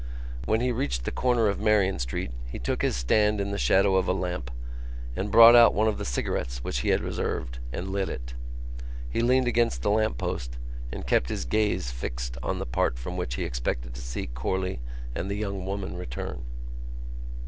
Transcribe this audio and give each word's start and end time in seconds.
When 0.45 0.61
he 0.61 0.71
reached 0.71 1.05
the 1.05 1.11
corner 1.11 1.47
of 1.47 1.59
Merrion 1.59 1.99
Street 1.99 2.31
he 2.47 2.57
took 2.57 2.81
his 2.81 2.95
stand 2.95 3.39
in 3.39 3.51
the 3.51 3.57
shadow 3.59 3.97
of 3.97 4.07
a 4.07 4.13
lamp 4.13 4.49
and 5.15 5.29
brought 5.29 5.53
out 5.55 5.75
one 5.75 5.87
of 5.87 5.99
the 5.99 6.05
cigarettes 6.05 6.63
which 6.63 6.79
he 6.79 6.89
had 6.89 7.03
reserved 7.03 7.59
and 7.71 7.89
lit 7.89 8.09
it. 8.09 8.33
He 9.11 9.21
leaned 9.21 9.47
against 9.47 9.83
the 9.83 9.91
lamp 9.91 10.17
post 10.17 10.57
and 10.91 11.05
kept 11.05 11.29
his 11.29 11.45
gaze 11.45 11.91
fixed 11.91 12.35
on 12.41 12.57
the 12.57 12.65
part 12.65 12.97
from 12.97 13.15
which 13.15 13.35
he 13.35 13.43
expected 13.43 13.93
to 13.93 14.01
see 14.01 14.25
Corley 14.25 14.81
and 15.13 15.29
the 15.29 15.35
young 15.37 15.67
woman 15.67 15.95
return. 15.95 16.45